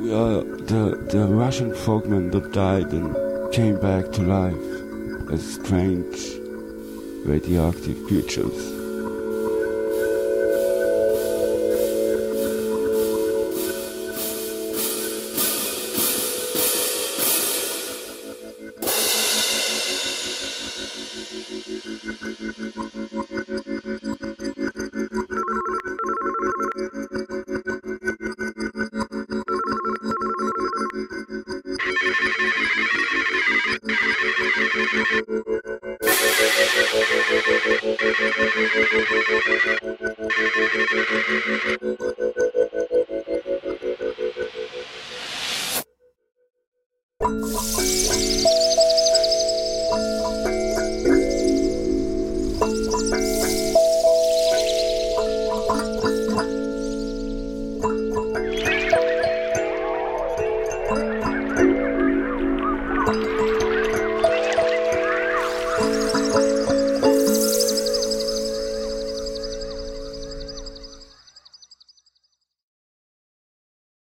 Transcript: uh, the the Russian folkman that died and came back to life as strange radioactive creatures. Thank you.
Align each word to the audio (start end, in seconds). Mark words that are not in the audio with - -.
uh, 0.00 0.40
the 0.64 0.98
the 1.10 1.26
Russian 1.26 1.72
folkman 1.72 2.32
that 2.32 2.52
died 2.52 2.90
and 2.92 3.14
came 3.52 3.78
back 3.78 4.10
to 4.12 4.22
life 4.22 5.30
as 5.30 5.54
strange 5.54 6.16
radioactive 7.26 8.02
creatures. 8.06 8.79
Thank 35.10 35.28
you. 35.28 35.44